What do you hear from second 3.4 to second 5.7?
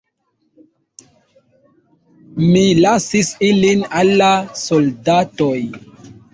ilin al la soldatoj.